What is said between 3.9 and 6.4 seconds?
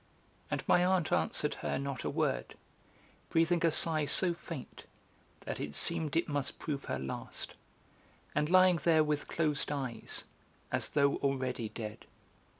so faint that it seemed it